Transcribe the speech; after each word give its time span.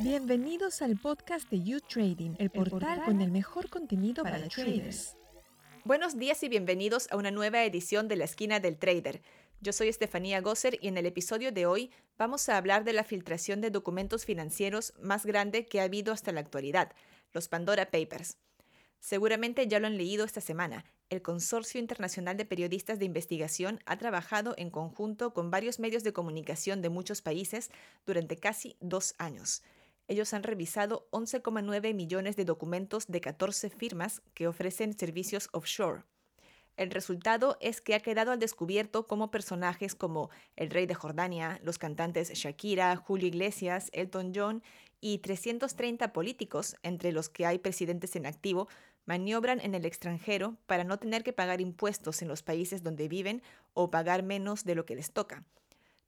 Bienvenidos 0.00 0.82
al 0.82 0.96
podcast 0.98 1.50
de 1.50 1.62
You 1.62 1.80
Trading, 1.80 2.34
el 2.38 2.50
portal 2.50 3.02
con 3.04 3.20
el 3.20 3.30
mejor 3.30 3.68
contenido 3.68 4.22
para, 4.22 4.38
los 4.38 4.48
traders. 4.48 5.16
Buenos 5.84 6.18
días 6.18 6.42
y 6.42 6.48
bienvenidos 6.48 7.08
a 7.10 7.16
una 7.16 7.30
nueva 7.30 7.64
edición 7.64 8.08
de 8.08 8.16
La 8.16 8.24
Esquina 8.24 8.60
del 8.60 8.76
Trader. 8.76 9.22
Yo 9.60 9.72
soy 9.72 9.88
Estefanía 9.88 10.40
Gosser 10.40 10.78
y 10.80 10.88
en 10.88 10.98
el 10.98 11.06
episodio 11.06 11.50
de 11.50 11.66
hoy 11.66 11.90
vamos 12.18 12.48
a 12.48 12.56
hablar 12.56 12.84
de 12.84 12.92
la 12.92 13.04
filtración 13.04 13.60
de 13.60 13.70
documentos 13.70 14.24
financieros 14.24 14.92
más 15.00 15.26
grande 15.26 15.66
que 15.66 15.80
ha 15.80 15.84
habido 15.84 16.12
hasta 16.12 16.32
la 16.32 16.40
actualidad, 16.40 16.92
los 17.32 17.48
Pandora 17.48 17.90
Papers. 17.90 18.36
Seguramente 19.00 19.66
ya 19.66 19.78
lo 19.78 19.86
han 19.86 19.96
leído 19.96 20.24
esta 20.24 20.40
semana. 20.40 20.84
El 21.08 21.22
Consorcio 21.22 21.78
Internacional 21.78 22.36
de 22.36 22.44
Periodistas 22.44 22.98
de 22.98 23.04
Investigación 23.04 23.78
ha 23.86 23.96
trabajado 23.96 24.54
en 24.58 24.70
conjunto 24.70 25.32
con 25.32 25.52
varios 25.52 25.78
medios 25.78 26.02
de 26.02 26.12
comunicación 26.12 26.82
de 26.82 26.88
muchos 26.88 27.22
países 27.22 27.70
durante 28.04 28.36
casi 28.36 28.76
dos 28.80 29.14
años. 29.18 29.62
Ellos 30.08 30.34
han 30.34 30.42
revisado 30.42 31.06
11,9 31.12 31.94
millones 31.94 32.34
de 32.34 32.44
documentos 32.44 33.06
de 33.06 33.20
14 33.20 33.70
firmas 33.70 34.20
que 34.34 34.48
ofrecen 34.48 34.98
servicios 34.98 35.48
offshore. 35.52 36.02
El 36.76 36.90
resultado 36.90 37.56
es 37.60 37.80
que 37.80 37.94
ha 37.94 38.00
quedado 38.00 38.32
al 38.32 38.40
descubierto 38.40 39.06
cómo 39.06 39.30
personajes 39.30 39.94
como 39.94 40.30
el 40.56 40.70
rey 40.70 40.86
de 40.86 40.94
Jordania, 40.94 41.60
los 41.62 41.78
cantantes 41.78 42.32
Shakira, 42.32 42.96
Julio 42.96 43.28
Iglesias, 43.28 43.90
Elton 43.92 44.32
John 44.34 44.62
y 45.00 45.18
330 45.18 46.12
políticos, 46.12 46.76
entre 46.82 47.12
los 47.12 47.28
que 47.28 47.46
hay 47.46 47.58
presidentes 47.58 48.16
en 48.16 48.26
activo, 48.26 48.68
maniobran 49.06 49.60
en 49.60 49.74
el 49.74 49.86
extranjero 49.86 50.56
para 50.66 50.84
no 50.84 50.98
tener 50.98 51.24
que 51.24 51.32
pagar 51.32 51.60
impuestos 51.60 52.20
en 52.20 52.28
los 52.28 52.42
países 52.42 52.82
donde 52.82 53.08
viven 53.08 53.42
o 53.72 53.90
pagar 53.90 54.22
menos 54.22 54.64
de 54.64 54.74
lo 54.74 54.84
que 54.84 54.96
les 54.96 55.12
toca. 55.12 55.44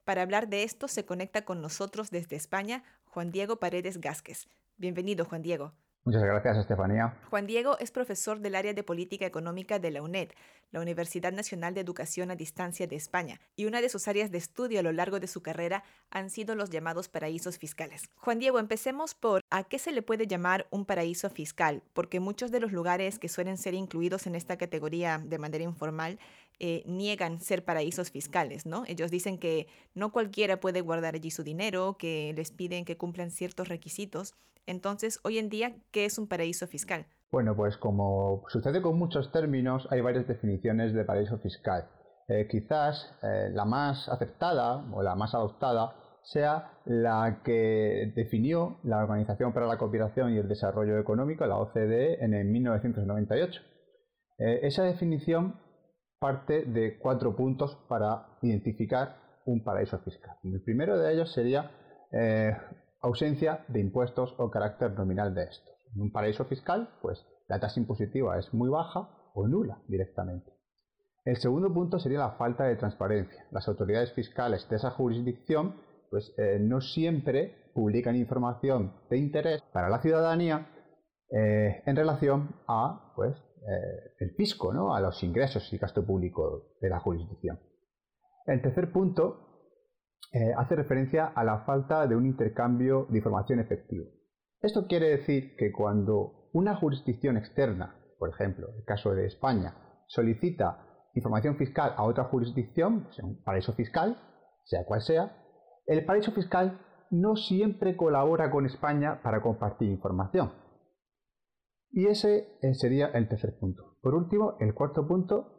Para 0.04 0.22
hablar 0.22 0.48
de 0.48 0.64
esto 0.64 0.88
se 0.88 1.04
conecta 1.04 1.44
con 1.44 1.62
nosotros 1.62 2.10
desde 2.10 2.36
España 2.36 2.82
Juan 3.04 3.30
Diego 3.30 3.58
Paredes 3.58 4.00
Gásquez. 4.00 4.48
Bienvenido, 4.76 5.24
Juan 5.24 5.42
Diego. 5.42 5.72
Muchas 6.04 6.22
gracias, 6.22 6.56
Estefanía. 6.56 7.18
Juan 7.28 7.46
Diego 7.46 7.78
es 7.78 7.90
profesor 7.90 8.40
del 8.40 8.54
área 8.54 8.72
de 8.72 8.82
política 8.82 9.26
económica 9.26 9.78
de 9.78 9.90
la 9.90 10.00
UNED, 10.00 10.30
la 10.70 10.80
Universidad 10.80 11.32
Nacional 11.32 11.74
de 11.74 11.80
Educación 11.80 12.30
a 12.30 12.36
Distancia 12.36 12.86
de 12.86 12.96
España, 12.96 13.40
y 13.56 13.66
una 13.66 13.82
de 13.82 13.90
sus 13.90 14.08
áreas 14.08 14.30
de 14.30 14.38
estudio 14.38 14.80
a 14.80 14.82
lo 14.82 14.92
largo 14.92 15.20
de 15.20 15.26
su 15.26 15.42
carrera 15.42 15.84
han 16.10 16.30
sido 16.30 16.54
los 16.54 16.70
llamados 16.70 17.08
paraísos 17.08 17.58
fiscales. 17.58 18.08
Juan 18.16 18.38
Diego, 18.38 18.58
empecemos 18.58 19.14
por 19.14 19.42
a 19.50 19.64
qué 19.64 19.78
se 19.78 19.92
le 19.92 20.00
puede 20.00 20.26
llamar 20.26 20.66
un 20.70 20.86
paraíso 20.86 21.28
fiscal, 21.28 21.82
porque 21.92 22.20
muchos 22.20 22.50
de 22.50 22.60
los 22.60 22.72
lugares 22.72 23.18
que 23.18 23.28
suelen 23.28 23.58
ser 23.58 23.74
incluidos 23.74 24.26
en 24.26 24.34
esta 24.34 24.56
categoría 24.56 25.20
de 25.22 25.38
manera 25.38 25.64
informal 25.64 26.18
eh, 26.58 26.82
niegan 26.86 27.40
ser 27.40 27.64
paraísos 27.64 28.10
fiscales, 28.10 28.66
¿no? 28.66 28.84
Ellos 28.86 29.10
dicen 29.10 29.38
que 29.38 29.68
no 29.94 30.10
cualquiera 30.10 30.58
puede 30.58 30.80
guardar 30.80 31.14
allí 31.14 31.30
su 31.30 31.44
dinero, 31.44 31.96
que 31.98 32.32
les 32.34 32.50
piden 32.50 32.84
que 32.84 32.96
cumplan 32.96 33.30
ciertos 33.30 33.68
requisitos. 33.68 34.34
Entonces, 34.68 35.18
hoy 35.24 35.38
en 35.38 35.48
día, 35.48 35.74
¿qué 35.90 36.04
es 36.04 36.18
un 36.18 36.28
paraíso 36.28 36.66
fiscal? 36.66 37.06
Bueno, 37.32 37.56
pues 37.56 37.76
como 37.78 38.44
sucede 38.48 38.82
con 38.82 38.98
muchos 38.98 39.32
términos, 39.32 39.88
hay 39.90 40.00
varias 40.02 40.28
definiciones 40.28 40.92
de 40.92 41.04
paraíso 41.04 41.38
fiscal. 41.38 41.88
Eh, 42.28 42.46
quizás 42.50 43.18
eh, 43.22 43.48
la 43.52 43.64
más 43.64 44.08
aceptada 44.08 44.84
o 44.92 45.02
la 45.02 45.14
más 45.14 45.34
adoptada 45.34 45.96
sea 46.22 46.72
la 46.84 47.40
que 47.42 48.12
definió 48.14 48.78
la 48.84 48.98
Organización 48.98 49.54
para 49.54 49.66
la 49.66 49.78
Cooperación 49.78 50.34
y 50.34 50.36
el 50.36 50.48
Desarrollo 50.48 50.98
Económico, 50.98 51.46
la 51.46 51.56
OCDE, 51.56 52.22
en 52.22 52.34
el 52.34 52.46
1998. 52.48 53.62
esa 54.38 54.84
definición 54.84 55.54
parte 56.18 56.64
de 56.66 56.98
cuatro 56.98 57.34
puntos 57.34 57.76
para 57.88 58.38
identificar 58.42 59.16
un 59.46 59.64
paraíso 59.64 59.98
fiscal. 60.00 60.36
El 60.44 60.62
primero 60.62 60.98
de 60.98 61.14
ellos 61.14 61.32
sería 61.32 61.70
eh, 62.12 62.56
ausencia 63.00 63.64
de 63.68 63.80
impuestos 63.80 64.34
o 64.38 64.50
carácter 64.50 64.92
nominal 64.92 65.34
de 65.34 65.44
estos. 65.44 65.74
En 65.94 66.02
un 66.02 66.12
paraíso 66.12 66.44
fiscal, 66.44 66.90
pues 67.00 67.24
la 67.48 67.60
tasa 67.60 67.80
impositiva 67.80 68.38
es 68.38 68.52
muy 68.52 68.68
baja 68.68 69.08
o 69.34 69.46
nula 69.46 69.80
directamente. 69.88 70.52
El 71.24 71.36
segundo 71.36 71.72
punto 71.72 71.98
sería 71.98 72.18
la 72.18 72.32
falta 72.32 72.64
de 72.64 72.76
transparencia. 72.76 73.46
Las 73.50 73.68
autoridades 73.68 74.12
fiscales 74.12 74.68
de 74.68 74.76
esa 74.76 74.90
jurisdicción 74.90 75.76
pues, 76.10 76.34
eh, 76.38 76.58
no 76.58 76.80
siempre 76.80 77.70
publican 77.74 78.16
información 78.16 78.94
de 79.10 79.18
interés 79.18 79.62
para 79.72 79.90
la 79.90 80.00
ciudadanía 80.00 80.68
eh, 81.30 81.82
en 81.84 81.96
relación 81.96 82.56
a 82.66 83.12
pues, 83.14 83.36
eh, 83.36 84.14
el 84.20 84.30
fisco, 84.36 84.72
¿no? 84.72 84.94
a 84.94 85.00
los 85.00 85.22
ingresos 85.22 85.70
y 85.72 85.78
gasto 85.78 86.04
público 86.04 86.76
de 86.80 86.88
la 86.88 86.98
jurisdicción. 87.00 87.60
El 88.46 88.62
tercer 88.62 88.90
punto 88.90 89.47
eh, 90.32 90.52
hace 90.56 90.76
referencia 90.76 91.26
a 91.26 91.44
la 91.44 91.64
falta 91.64 92.06
de 92.06 92.14
un 92.14 92.26
intercambio 92.26 93.06
de 93.10 93.18
información 93.18 93.60
efectivo. 93.60 94.06
Esto 94.60 94.86
quiere 94.86 95.08
decir 95.08 95.56
que 95.56 95.72
cuando 95.72 96.50
una 96.52 96.74
jurisdicción 96.76 97.36
externa, 97.36 97.94
por 98.18 98.30
ejemplo, 98.30 98.68
el 98.76 98.84
caso 98.84 99.14
de 99.14 99.26
España, 99.26 99.74
solicita 100.06 100.84
información 101.14 101.56
fiscal 101.56 101.94
a 101.96 102.04
otra 102.04 102.24
jurisdicción, 102.24 103.08
un 103.22 103.42
paraíso 103.42 103.72
fiscal, 103.72 104.18
sea 104.64 104.84
cual 104.84 105.00
sea, 105.02 105.36
el 105.86 106.04
paraíso 106.04 106.32
fiscal 106.32 106.80
no 107.10 107.36
siempre 107.36 107.96
colabora 107.96 108.50
con 108.50 108.66
España 108.66 109.22
para 109.22 109.40
compartir 109.40 109.88
información. 109.88 110.52
Y 111.90 112.06
ese 112.06 112.58
eh, 112.60 112.74
sería 112.74 113.06
el 113.06 113.28
tercer 113.28 113.58
punto. 113.58 113.96
Por 114.02 114.14
último, 114.14 114.56
el 114.60 114.74
cuarto 114.74 115.06
punto 115.06 115.57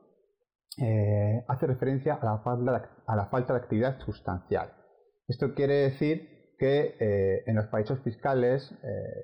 eh, 0.82 1.44
hace 1.48 1.68
referencia 1.68 2.16
a 2.16 2.26
la, 2.26 3.28
falta, 3.28 3.54
de 3.54 3.60
actividad 3.60 4.00
sustancial. 4.00 4.74
Esto 5.28 5.54
quiere 5.54 5.76
decir 5.76 6.56
que 6.58 6.96
eh, 7.00 7.44
en 7.46 7.56
los 7.56 7.68
países 7.68 8.00
fiscales 8.04 8.74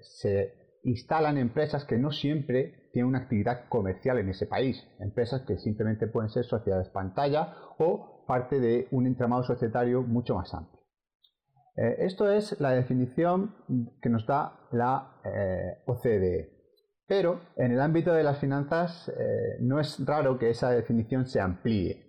se 0.02 0.54
instalan 0.84 1.38
empresas 1.38 1.86
que 1.86 1.98
no 1.98 2.12
siempre 2.12 2.90
tienen 2.94 3.10
una 3.10 3.20
actividad 3.20 3.68
comercial 3.70 4.20
en 4.20 4.30
ese 4.30 4.46
país, 4.46 4.88
empresas 5.00 5.42
que 5.42 5.58
simplemente 5.58 6.08
pueden 6.08 6.30
ser 6.30 6.46
sociedades 6.46 6.90
pantalla 6.90 7.54
o 7.80 8.26
parte 8.28 8.60
de 8.60 8.88
un 8.92 9.08
entramado 9.08 9.44
societario 9.44 10.02
mucho 10.04 10.36
más 10.36 10.54
amplio. 10.54 10.82
esto 11.76 12.32
es 12.32 12.60
la 12.60 12.72
definición 12.72 13.56
que 14.02 14.10
nos 14.10 14.26
da 14.28 14.60
la 14.72 15.20
OCDE. 15.86 16.55
Pero 17.08 17.42
en 17.56 17.72
el 17.72 17.82
ámbito 17.82 18.14
de 18.14 18.24
las 18.24 18.40
finanzas 18.40 19.10
eh, 19.10 19.58
no 19.60 19.80
es 19.80 20.04
raro 20.06 20.40
que 20.40 20.50
esa 20.50 20.72
definición 20.72 21.28
se 21.28 21.40
amplíe, 21.40 22.04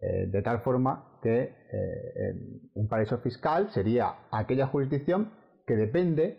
eh, 0.00 0.26
de 0.30 0.42
tal 0.42 0.60
forma 0.60 1.18
que 1.22 1.42
eh, 1.42 2.70
un 2.74 2.86
paraíso 2.86 3.18
fiscal 3.18 3.70
sería 3.70 4.26
aquella 4.30 4.66
jurisdicción 4.66 5.32
que 5.66 5.74
depende 5.74 6.38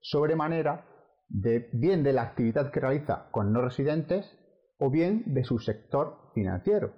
sobremanera 0.00 0.84
de, 1.28 1.70
bien 1.72 2.02
de 2.02 2.12
la 2.12 2.22
actividad 2.22 2.70
que 2.70 2.80
realiza 2.80 3.28
con 3.30 3.52
no 3.52 3.62
residentes 3.62 4.30
o 4.78 4.90
bien 4.90 5.22
de 5.34 5.44
su 5.44 5.58
sector 5.58 6.30
financiero. 6.34 6.92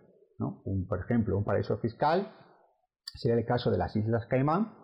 por 0.88 1.00
ejemplo, 1.00 1.38
un 1.38 1.44
paraíso 1.44 1.78
fiscal 1.78 2.32
sería 3.14 3.38
el 3.38 3.46
caso 3.46 3.70
de 3.70 3.78
las 3.78 3.94
Islas 3.96 4.26
Caimán, 4.26 4.79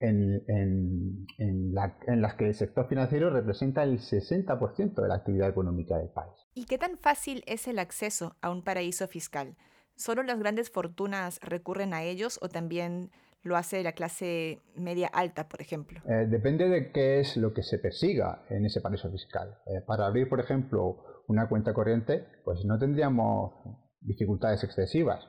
en, 0.00 1.26
las 1.72 2.34
que 2.34 2.46
el 2.46 2.54
sector 2.54 2.88
financiero 2.88 3.30
representa 3.30 3.82
el 3.82 3.98
60% 3.98 4.94
de 4.94 5.08
la 5.08 5.16
actividad 5.16 5.48
económica 5.48 5.96
del 5.98 6.10
país. 6.10 6.34
¿Y 6.54 6.64
qué 6.66 6.78
tan 6.78 6.96
fácil 6.98 7.42
es 7.46 7.66
el 7.68 7.78
acceso 7.78 8.36
a 8.40 8.50
un 8.50 8.62
paraíso 8.62 9.08
fiscal? 9.08 9.56
¿Solo 9.96 10.22
las 10.22 10.38
grandes 10.38 10.70
fortunas 10.70 11.40
recurren 11.42 11.94
a 11.94 12.02
ellos 12.02 12.38
o 12.42 12.48
también 12.48 13.10
lo 13.42 13.56
hace 13.56 13.82
la 13.82 13.92
clase 13.92 14.60
media 14.74 15.08
alta, 15.08 15.48
por 15.48 15.60
ejemplo? 15.62 16.00
Eh, 16.08 16.26
depende 16.28 16.68
de 16.68 16.92
qué 16.92 17.20
es 17.20 17.36
lo 17.36 17.54
que 17.54 17.62
se 17.62 17.78
persiga 17.78 18.44
en 18.50 18.66
ese 18.66 18.80
paraíso 18.80 19.10
fiscal. 19.10 19.56
Eh, 19.66 19.80
para 19.86 20.06
abrir, 20.06 20.28
por 20.28 20.40
ejemplo, 20.40 21.22
una 21.28 21.48
cuenta 21.48 21.72
corriente, 21.72 22.26
pues 22.44 22.64
no 22.64 22.78
tendríamos 22.78 23.54
dificultades 24.00 24.62
excesivas. 24.64 25.24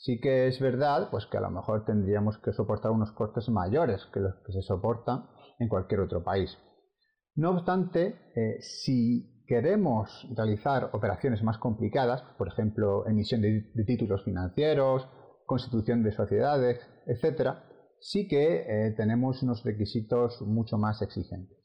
Sí 0.00 0.18
que 0.18 0.48
es 0.48 0.58
verdad 0.60 1.08
pues 1.10 1.26
que 1.26 1.36
a 1.36 1.42
lo 1.42 1.50
mejor 1.50 1.84
tendríamos 1.84 2.38
que 2.38 2.54
soportar 2.54 2.90
unos 2.90 3.12
costes 3.12 3.50
mayores 3.50 4.06
que 4.14 4.20
los 4.20 4.34
que 4.46 4.52
se 4.52 4.62
soportan 4.62 5.26
en 5.58 5.68
cualquier 5.68 6.00
otro 6.00 6.24
país. 6.24 6.56
No 7.36 7.50
obstante, 7.50 8.16
eh, 8.34 8.62
si 8.62 9.44
queremos 9.46 10.26
realizar 10.34 10.88
operaciones 10.94 11.42
más 11.42 11.58
complicadas, 11.58 12.22
por 12.38 12.48
ejemplo, 12.48 13.06
emisión 13.06 13.42
de, 13.42 13.70
títulos 13.86 14.24
financieros, 14.24 15.06
constitución 15.44 16.02
de 16.02 16.12
sociedades, 16.12 16.80
etc., 17.06 17.58
sí 18.00 18.26
que 18.26 18.62
eh, 18.62 18.94
tenemos 18.96 19.42
unos 19.42 19.62
requisitos 19.64 20.40
mucho 20.40 20.78
más 20.78 21.02
exigentes. 21.02 21.58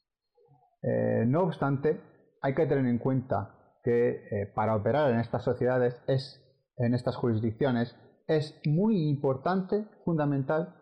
Eh, 0.82 1.24
no 1.26 1.44
obstante, 1.44 2.02
hay 2.42 2.54
que 2.54 2.66
tener 2.66 2.86
en 2.86 3.00
cuenta 3.00 3.56
que 3.82 4.52
para 4.56 4.76
operar 4.76 5.12
en 5.12 5.20
estas 5.20 5.44
sociedades 5.44 6.02
es 6.08 6.42
en 6.78 6.94
estas 6.94 7.16
jurisdicciones 7.16 7.96
es 8.28 8.60
muy 8.66 9.08
importante, 9.08 9.88
fundamental, 10.04 10.76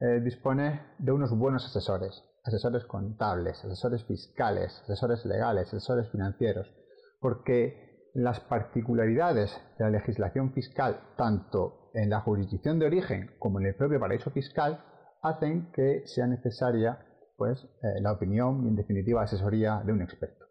eh, 0.00 0.20
disponer 0.20 0.80
de 0.98 1.12
unos 1.12 1.36
buenos 1.36 1.64
asesores, 1.64 2.24
asesores 2.44 2.84
contables, 2.84 3.64
asesores 3.64 4.04
fiscales, 4.04 4.80
asesores 4.84 5.24
legales, 5.24 5.68
asesores 5.68 6.10
financieros, 6.10 6.72
porque 7.20 8.10
las 8.14 8.40
particularidades 8.40 9.56
de 9.78 9.84
la 9.84 9.90
legislación 9.90 10.52
fiscal, 10.52 11.00
tanto 11.16 11.90
en 11.94 12.10
la 12.10 12.20
jurisdicción 12.20 12.78
de 12.78 12.86
origen 12.86 13.30
como 13.38 13.60
en 13.60 13.66
el 13.66 13.74
propio 13.74 14.00
paraíso 14.00 14.30
fiscal, 14.30 14.84
hacen 15.22 15.70
que 15.72 16.02
sea 16.06 16.26
necesaria 16.26 16.98
pues, 17.36 17.62
eh, 17.82 18.00
la 18.00 18.12
opinión 18.12 18.64
y, 18.64 18.68
en 18.68 18.76
definitiva, 18.76 19.22
asesoría 19.22 19.82
de 19.84 19.92
un 19.92 20.02
experto. 20.02 20.46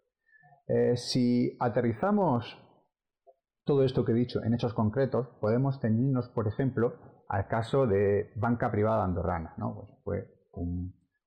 Eh, 0.68 0.96
si 0.96 1.58
aterrizamos 1.60 2.58
todo 3.70 3.84
esto 3.84 4.04
que 4.04 4.14
he 4.14 4.16
dicho 4.16 4.44
en 4.44 4.56
hechos 4.56 4.74
concretos, 4.74 5.28
podemos 5.40 5.80
ceñirnos, 5.80 6.28
por 6.30 6.48
ejemplo, 6.48 6.96
al 7.28 7.48
caso 7.48 7.86
de 7.86 8.32
banca 8.36 8.72
privada 8.72 9.04
andorrana. 9.04 9.54
¿no? 9.58 9.76
Pues 10.04 10.26
fue 10.52 10.64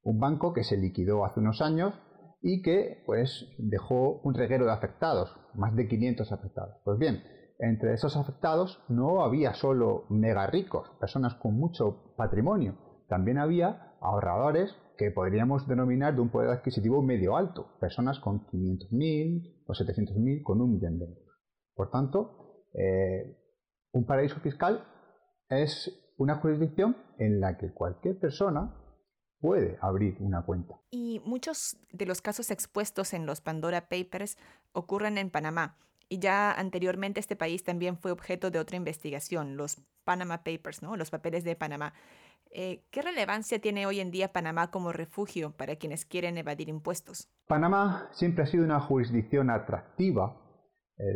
un, 0.03 0.19
banco 0.19 0.53
que 0.53 0.65
se 0.65 0.77
liquidó 0.77 1.25
hace 1.25 1.39
unos 1.39 1.63
años 1.63 1.95
y 2.41 2.61
que 2.63 3.05
pues, 3.07 3.49
dejó 3.59 4.21
un 4.25 4.35
reguero 4.35 4.65
de 4.65 4.73
afectados, 4.73 5.33
más 5.55 5.77
de 5.77 5.87
500 5.87 6.33
afectados. 6.33 6.75
Pues 6.85 6.99
bien, 6.99 7.23
entre 7.61 7.95
esos 7.95 8.17
afectados 8.17 8.83
no 8.89 9.23
había 9.23 9.55
solo 9.55 10.07
mega 10.11 10.49
ricos, 10.49 10.91
personas 10.99 11.37
con 11.37 11.57
mucho 11.57 12.13
patrimonio, 12.17 12.75
también 13.09 13.39
había 13.39 13.95
ahorradores 14.01 14.75
que 14.99 15.13
podríamos 15.13 15.69
denominar 15.69 16.17
de 16.17 16.23
un 16.23 16.31
poder 16.31 16.51
adquisitivo 16.51 17.03
medio 17.03 17.37
alto, 17.37 17.69
personas 17.79 18.19
con 18.19 18.45
500.000 18.47 19.63
o 19.65 19.73
700.000 19.73 20.43
con 20.43 20.61
un 20.61 20.73
millón 20.73 20.99
de 20.99 21.05
euros. 21.05 21.22
Por 21.75 21.91
tanto, 21.91 22.67
eh, 22.75 23.39
un 23.93 24.07
paraíso 24.07 24.41
fiscal 24.41 24.87
es 25.49 26.15
una 26.17 26.37
jurisdicción 26.37 26.97
en 27.19 27.41
la 27.41 27.59
que 27.59 27.73
cualquier 27.73 28.19
persona 28.19 28.75
puede 29.41 29.77
abrir 29.81 30.17
una 30.21 30.45
cuenta. 30.45 30.81
Y 30.91 31.21
muchos 31.25 31.77
de 31.91 32.07
los 32.07 32.23
casos 32.23 32.51
expuestos 32.51 33.13
en 33.13 33.27
los 33.27 33.41
Pandora 33.41 33.89
Papers 33.89 34.39
ocurren 34.73 35.19
en 35.19 35.31
Panamá. 35.31 35.77
Y 36.09 36.19
ya 36.19 36.53
anteriormente 36.53 37.21
este 37.21 37.37
país 37.37 37.65
también 37.65 37.97
fue 37.97 38.13
objeto 38.13 38.51
de 38.51 38.59
otra 38.59 38.77
investigación, 38.77 39.57
los 39.57 39.81
Panama 40.05 40.45
Papers, 40.45 40.83
¿no? 40.83 40.97
los 40.97 41.11
papeles 41.11 41.43
de 41.43 41.57
Panamá. 41.57 41.95
Eh, 42.51 42.85
¿Qué 42.91 43.01
relevancia 43.01 43.61
tiene 43.61 43.87
hoy 43.87 43.99
en 44.01 44.11
día 44.11 44.33
Panamá 44.33 44.71
como 44.71 44.93
refugio 44.93 45.53
para 45.53 45.77
quienes 45.77 46.05
quieren 46.05 46.37
evadir 46.37 46.69
impuestos? 46.69 47.31
Panamá 47.47 48.11
siempre 48.13 48.45
ha 48.45 48.47
sido 48.47 48.65
una 48.65 48.79
jurisdicción 48.79 49.49
atractiva 49.49 50.42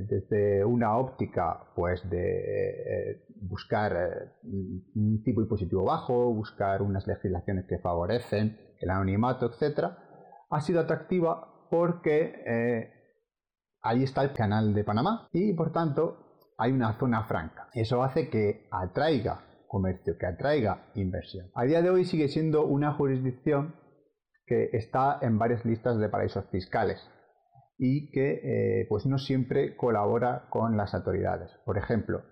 desde 0.09 0.65
una 0.65 0.97
óptica 0.97 1.73
pues, 1.75 2.09
de 2.11 3.11
eh, 3.11 3.27
buscar 3.43 4.33
un 4.43 5.23
tipo 5.25 5.41
impositivo 5.41 5.85
bajo, 5.85 6.33
buscar 6.33 6.83
unas 6.83 7.07
legislaciones 7.07 7.67
que 7.69 7.79
favorecen 7.79 8.59
el 8.81 8.91
anonimato, 8.91 9.47
etc. 9.47 9.91
Ha 10.51 10.61
sido 10.61 10.81
atractiva 10.81 11.69
porque 11.71 12.91
ahí 13.83 14.03
está 14.03 14.23
el 14.23 14.33
canal 14.33 14.75
de 14.75 14.85
Panamá 14.85 15.29
y 15.33 15.53
por 15.53 15.73
tanto 15.73 16.27
hay 16.59 16.73
una 16.73 16.99
zona 16.99 17.25
franca. 17.25 17.69
Eso 17.75 18.03
hace 18.03 18.29
que 18.29 18.69
atraiga 18.71 19.45
comercio, 19.69 20.17
que 20.19 20.27
atraiga 20.27 20.91
inversión. 20.95 21.51
A 21.55 21.65
día 21.65 21.83
de 21.83 21.91
hoy 21.91 22.05
sigue 22.05 22.29
siendo 22.29 22.65
una 22.65 22.93
jurisdicción 22.95 23.75
que 24.47 24.71
está 24.73 25.19
en 25.23 25.39
varias 25.39 25.65
listas 25.65 25.99
de 25.99 26.09
paraísos 26.09 26.45
fiscales 26.51 27.11
y 27.79 28.11
que 28.11 28.81
eh, 28.81 28.87
pues 28.89 29.07
no 29.07 29.19
siempre 29.19 29.77
colabora 29.77 30.47
con 30.51 30.77
las 30.77 30.95
autoridades. 30.95 31.51
Por 31.65 31.79
ejemplo, 31.79 32.23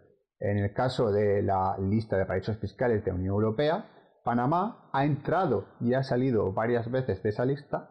en 0.40 0.58
el 0.58 0.72
caso 0.72 1.12
de 1.12 1.42
la 1.42 1.76
lista 1.78 2.16
de 2.16 2.26
paraísos 2.26 2.58
fiscales 2.58 3.04
de 3.04 3.10
la 3.10 3.16
Unión 3.16 3.34
Europea, 3.34 3.90
Panamá 4.24 4.88
ha 4.92 5.04
entrado 5.04 5.66
y 5.80 5.94
ha 5.94 6.02
salido 6.02 6.52
varias 6.52 6.90
veces 6.90 7.22
de 7.22 7.28
esa 7.28 7.44
lista 7.44 7.90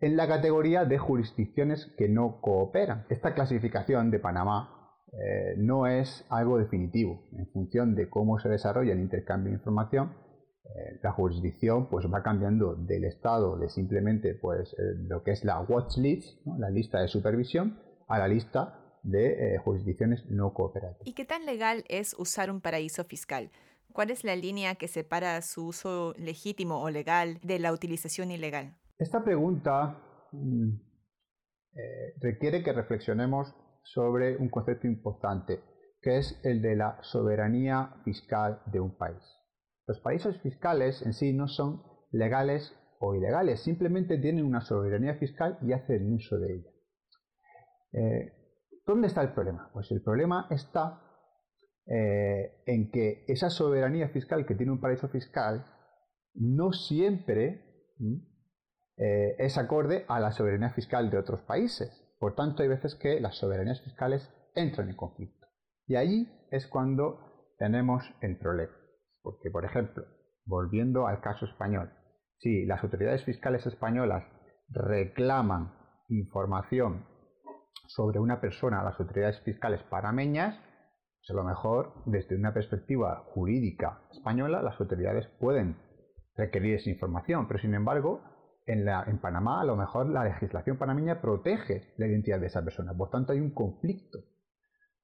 en 0.00 0.16
la 0.16 0.26
categoría 0.26 0.84
de 0.84 0.98
jurisdicciones 0.98 1.92
que 1.96 2.08
no 2.08 2.40
cooperan. 2.40 3.06
Esta 3.08 3.34
clasificación 3.34 4.10
de 4.10 4.18
Panamá 4.18 4.96
eh, 5.12 5.54
no 5.58 5.86
es 5.86 6.26
algo 6.30 6.58
definitivo. 6.58 7.24
En 7.36 7.46
función 7.52 7.94
de 7.94 8.08
cómo 8.08 8.38
se 8.38 8.48
desarrolla 8.48 8.92
el 8.92 9.00
intercambio 9.00 9.50
de 9.50 9.58
información, 9.58 10.14
eh, 10.64 11.00
la 11.02 11.12
jurisdicción 11.12 11.88
pues, 11.88 12.06
va 12.06 12.22
cambiando 12.22 12.74
del 12.74 13.04
estado 13.04 13.58
de 13.58 13.68
simplemente 13.68 14.34
pues, 14.34 14.72
eh, 14.74 14.94
lo 15.08 15.22
que 15.22 15.32
es 15.32 15.44
la 15.44 15.60
watch 15.60 15.96
list, 15.96 16.40
la 16.58 16.70
lista 16.70 17.00
de 17.00 17.08
supervisión, 17.08 17.78
a 18.08 18.18
la 18.18 18.28
lista 18.28 18.78
de 19.02 19.58
jurisdicciones 19.64 20.24
no 20.30 20.54
cooperativas. 20.54 21.06
¿Y 21.06 21.14
qué 21.14 21.24
tan 21.24 21.44
legal 21.44 21.84
es 21.88 22.14
usar 22.18 22.50
un 22.52 22.60
paraíso 22.60 23.02
fiscal? 23.04 23.50
¿Cuál 23.92 24.10
es 24.10 24.24
la 24.24 24.36
línea 24.36 24.74
que 24.76 24.88
separa 24.88 25.42
su 25.42 25.66
uso 25.66 26.14
legítimo 26.16 26.80
o 26.82 26.88
legal 26.88 27.38
de 27.42 27.58
la 27.58 27.72
utilización 27.72 28.30
ilegal? 28.30 28.74
Esta 28.98 29.22
pregunta 29.22 29.98
mm, 30.32 30.70
eh, 31.74 32.14
requiere 32.20 32.62
que 32.62 32.72
reflexionemos 32.72 33.54
sobre 33.82 34.36
un 34.36 34.48
concepto 34.48 34.86
importante, 34.86 35.60
que 36.00 36.18
es 36.18 36.40
el 36.42 36.62
de 36.62 36.76
la 36.76 36.98
soberanía 37.02 37.96
fiscal 38.04 38.62
de 38.66 38.80
un 38.80 38.96
país. 38.96 39.22
Los 39.86 40.00
países 40.00 40.40
fiscales 40.40 41.02
en 41.02 41.12
sí 41.12 41.32
no 41.32 41.48
son 41.48 41.82
legales 42.10 42.76
o 43.00 43.14
ilegales, 43.14 43.60
simplemente 43.62 44.18
tienen 44.18 44.44
una 44.44 44.60
soberanía 44.60 45.14
fiscal 45.16 45.58
y 45.62 45.72
hacen 45.72 46.12
uso 46.12 46.38
de 46.38 46.54
ella. 46.54 46.70
Eh, 47.92 48.32
¿Dónde 48.86 49.08
está 49.08 49.22
el 49.22 49.32
problema? 49.32 49.70
Pues 49.72 49.90
el 49.90 50.02
problema 50.02 50.46
está 50.50 51.02
eh, 51.86 52.62
en 52.66 52.90
que 52.90 53.24
esa 53.26 53.50
soberanía 53.50 54.08
fiscal 54.08 54.46
que 54.46 54.54
tiene 54.54 54.72
un 54.72 54.80
paraíso 54.80 55.08
fiscal 55.08 55.66
no 56.34 56.72
siempre 56.72 57.86
eh, 58.96 59.36
es 59.38 59.58
acorde 59.58 60.04
a 60.08 60.20
la 60.20 60.32
soberanía 60.32 60.70
fiscal 60.70 61.10
de 61.10 61.18
otros 61.18 61.42
países. 61.42 61.90
Por 62.18 62.34
tanto, 62.34 62.62
hay 62.62 62.68
veces 62.68 62.94
que 62.94 63.20
las 63.20 63.36
soberanías 63.36 63.82
fiscales 63.82 64.32
entran 64.54 64.88
en 64.88 64.96
conflicto. 64.96 65.48
Y 65.86 65.96
allí 65.96 66.28
es 66.50 66.68
cuando 66.68 67.54
tenemos 67.58 68.04
el 68.20 68.38
problema. 68.38 68.81
Porque, 69.22 69.50
por 69.50 69.64
ejemplo, 69.64 70.04
volviendo 70.44 71.06
al 71.06 71.20
caso 71.20 71.46
español, 71.46 71.90
si 72.38 72.66
las 72.66 72.82
autoridades 72.82 73.24
fiscales 73.24 73.66
españolas 73.66 74.24
reclaman 74.68 75.72
información 76.08 77.06
sobre 77.86 78.18
una 78.18 78.40
persona 78.40 78.80
a 78.80 78.84
las 78.84 78.98
autoridades 78.98 79.40
fiscales 79.40 79.82
panameñas, 79.84 80.58
pues 81.18 81.30
a 81.30 81.34
lo 81.34 81.44
mejor 81.44 81.92
desde 82.06 82.36
una 82.36 82.52
perspectiva 82.52 83.24
jurídica 83.32 84.02
española 84.10 84.62
las 84.62 84.80
autoridades 84.80 85.28
pueden 85.38 85.76
requerir 86.36 86.74
esa 86.74 86.90
información, 86.90 87.46
pero 87.46 87.60
sin 87.60 87.74
embargo 87.74 88.22
en, 88.66 89.18
Panamá 89.20 89.60
a 89.60 89.64
lo 89.64 89.76
mejor 89.76 90.08
la 90.08 90.24
legislación 90.24 90.78
panameña 90.78 91.20
protege 91.20 91.92
la 91.96 92.06
identidad 92.06 92.40
de 92.40 92.46
esa 92.46 92.62
persona. 92.62 92.94
Por 92.94 93.10
tanto, 93.10 93.32
hay 93.32 93.40
un 93.40 93.52
conflicto 93.52 94.18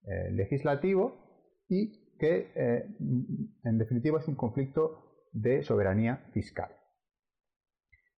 eh, 0.03 0.31
legislativo 0.33 1.15
y 1.69 2.08
que, 2.19 2.53
eh, 2.55 2.85
en 3.65 3.79
definitiva, 3.79 4.19
es 4.19 4.29
un 4.29 4.35
conflicto 4.35 5.29
de 5.33 5.63
soberanía 5.63 6.29
fiscal. 6.33 6.71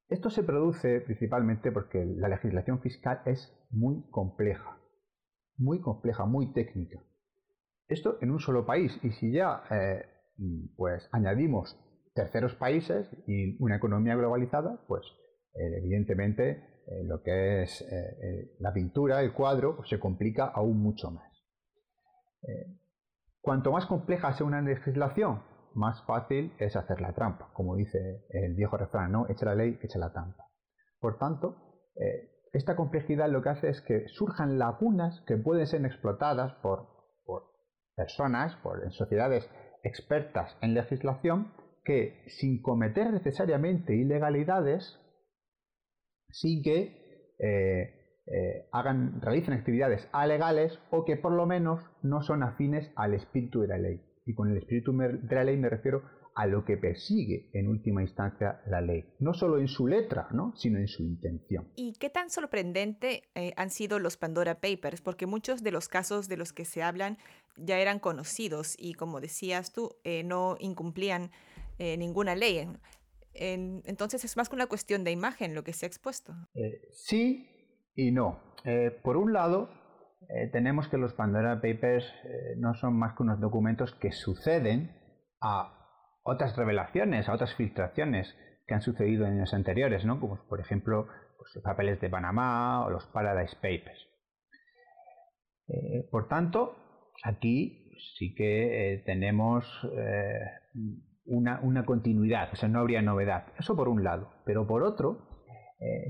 Esto 0.08 0.30
se 0.30 0.42
produce 0.42 1.00
principalmente 1.02 1.70
porque 1.70 2.04
la 2.04 2.28
legislación 2.28 2.80
fiscal 2.80 3.22
es 3.26 3.56
muy 3.70 4.02
compleja, 4.10 4.80
muy 5.56 5.80
compleja, 5.80 6.24
muy 6.24 6.52
técnica. 6.52 7.00
Esto 7.86 8.18
en 8.20 8.30
un 8.30 8.40
solo 8.40 8.66
país. 8.66 8.98
Y 9.02 9.10
si 9.12 9.32
ya 9.32 9.62
eh, 9.70 10.04
pues 10.76 11.08
añadimos 11.12 11.78
terceros 12.14 12.56
países 12.56 13.08
y 13.28 13.62
una 13.62 13.76
economía 13.76 14.16
globalizada, 14.16 14.84
pues 14.88 15.06
eh, 15.54 15.78
evidentemente 15.78 16.68
lo 17.04 17.22
que 17.22 17.62
es 17.62 17.86
la 18.58 18.72
pintura, 18.72 19.22
el 19.22 19.32
cuadro, 19.32 19.76
pues 19.76 19.90
se 19.90 20.00
complica 20.00 20.46
aún 20.46 20.82
mucho 20.82 21.12
más. 21.12 21.30
Cuanto 23.40 23.72
más 23.72 23.86
compleja 23.86 24.32
sea 24.32 24.46
una 24.46 24.62
legislación, 24.62 25.42
más 25.74 26.02
fácil 26.04 26.52
es 26.58 26.76
hacer 26.76 27.00
la 27.00 27.12
trampa, 27.12 27.50
como 27.52 27.76
dice 27.76 28.24
el 28.30 28.54
viejo 28.54 28.76
refrán, 28.76 29.12
¿no? 29.12 29.28
Echa 29.28 29.46
la 29.46 29.54
ley, 29.54 29.78
echa 29.82 29.98
la 29.98 30.12
trampa. 30.12 30.46
Por 31.00 31.18
tanto, 31.18 31.56
esta 32.52 32.76
complejidad 32.76 33.30
lo 33.30 33.42
que 33.42 33.50
hace 33.50 33.68
es 33.68 33.80
que 33.82 34.08
surjan 34.08 34.58
lagunas 34.58 35.22
que 35.26 35.36
pueden 35.36 35.66
ser 35.66 35.84
explotadas 35.84 36.52
por, 36.62 36.88
personas, 37.94 38.56
por 38.62 38.90
sociedades 38.92 39.48
expertas 39.82 40.56
en 40.60 40.74
legislación, 40.74 41.52
que 41.84 42.24
sin 42.26 42.60
cometer 42.62 43.12
necesariamente 43.12 43.94
ilegalidades, 43.94 44.98
sí 46.28 46.62
que 46.62 47.34
eh, 47.38 47.99
eh, 48.26 48.68
hagan, 48.72 49.20
realicen 49.20 49.54
actividades 49.54 50.08
alegales 50.12 50.78
o 50.90 51.04
que 51.04 51.16
por 51.16 51.32
lo 51.32 51.46
menos 51.46 51.80
no 52.02 52.22
son 52.22 52.42
afines 52.42 52.90
al 52.96 53.14
espíritu 53.14 53.60
de 53.60 53.68
la 53.68 53.78
ley. 53.78 54.00
Y 54.26 54.34
con 54.34 54.50
el 54.50 54.58
espíritu 54.58 54.96
de 54.96 55.34
la 55.34 55.44
ley 55.44 55.56
me 55.56 55.68
refiero 55.68 56.02
a 56.36 56.46
lo 56.46 56.64
que 56.64 56.76
persigue 56.76 57.50
en 57.52 57.66
última 57.66 58.02
instancia 58.02 58.60
la 58.66 58.80
ley, 58.80 59.04
no 59.18 59.34
solo 59.34 59.58
en 59.58 59.66
su 59.66 59.88
letra, 59.88 60.28
¿no? 60.30 60.54
sino 60.56 60.78
en 60.78 60.86
su 60.86 61.02
intención. 61.02 61.68
¿Y 61.74 61.94
qué 61.94 62.08
tan 62.08 62.30
sorprendente 62.30 63.24
eh, 63.34 63.52
han 63.56 63.70
sido 63.70 63.98
los 63.98 64.16
Pandora 64.16 64.60
Papers? 64.60 65.00
Porque 65.00 65.26
muchos 65.26 65.62
de 65.62 65.72
los 65.72 65.88
casos 65.88 66.28
de 66.28 66.36
los 66.36 66.52
que 66.52 66.64
se 66.64 66.82
hablan 66.82 67.18
ya 67.56 67.80
eran 67.80 67.98
conocidos 67.98 68.76
y, 68.78 68.94
como 68.94 69.20
decías 69.20 69.72
tú, 69.72 69.90
no 70.24 70.56
incumplían 70.60 71.30
ninguna 71.78 72.36
ley 72.36 72.68
entonces 73.34 74.24
es 74.24 74.36
más 74.36 74.48
que 74.48 74.56
una 74.56 74.66
cuestión 74.66 75.04
de 75.04 75.10
imagen 75.10 75.54
lo 75.54 75.64
que 75.64 75.72
se 75.72 75.86
ha 75.86 75.88
expuesto. 75.88 76.34
Eh, 76.54 76.80
sí 76.92 77.46
y 77.94 78.12
no. 78.12 78.40
Eh, 78.64 78.90
por 79.02 79.16
un 79.16 79.32
lado, 79.32 79.70
eh, 80.28 80.48
tenemos 80.52 80.88
que 80.88 80.98
los 80.98 81.14
Pandora 81.14 81.56
Papers 81.56 82.06
no 82.58 82.74
son 82.74 82.98
más 82.98 83.16
que 83.16 83.22
unos 83.22 83.40
documentos 83.40 83.94
que 83.94 84.12
suceden 84.12 84.96
a 85.40 85.76
otras 86.22 86.56
revelaciones, 86.56 87.28
a 87.28 87.32
otras 87.32 87.54
filtraciones 87.54 88.36
que 88.66 88.74
han 88.74 88.82
sucedido 88.82 89.26
en 89.26 89.32
años 89.32 89.54
anteriores, 89.54 90.04
¿no? 90.04 90.20
como 90.20 90.46
por 90.48 90.60
ejemplo 90.60 91.08
pues, 91.38 91.54
los 91.54 91.64
papeles 91.64 92.00
de 92.00 92.08
Panamá 92.08 92.84
o 92.86 92.90
los 92.90 93.06
Paradise 93.06 93.56
Papers. 93.56 94.06
Eh, 95.68 96.08
por 96.10 96.28
tanto, 96.28 96.76
aquí 97.24 97.92
sí 98.16 98.34
que 98.34 98.94
eh, 98.94 99.02
tenemos 99.04 99.64
eh, 99.96 100.40
una, 101.24 101.60
una, 101.62 101.84
continuidad, 101.84 102.50
o 102.52 102.56
sea, 102.56 102.68
no 102.68 102.80
habría 102.80 103.02
novedad. 103.02 103.46
Eso 103.58 103.76
por 103.76 103.88
un 103.88 104.04
lado. 104.04 104.32
Pero 104.44 104.66
por 104.66 104.82
otro, 104.82 105.29